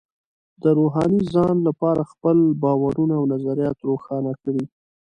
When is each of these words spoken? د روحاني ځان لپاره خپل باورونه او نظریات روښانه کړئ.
د 0.63 0.63
روحاني 0.77 1.21
ځان 1.33 1.55
لپاره 1.67 2.01
خپل 2.11 2.37
باورونه 2.63 3.13
او 3.19 3.23
نظریات 3.33 3.77
روښانه 3.89 4.33
کړئ. 4.41 4.63